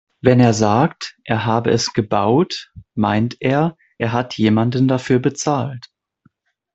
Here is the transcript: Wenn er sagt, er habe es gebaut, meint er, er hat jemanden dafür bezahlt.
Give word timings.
Wenn 0.19 0.39
er 0.39 0.55
sagt, 0.55 1.15
er 1.25 1.45
habe 1.45 1.69
es 1.69 1.93
gebaut, 1.93 2.71
meint 2.95 3.37
er, 3.39 3.77
er 3.99 4.13
hat 4.13 4.35
jemanden 4.35 4.87
dafür 4.87 5.19
bezahlt. 5.19 5.91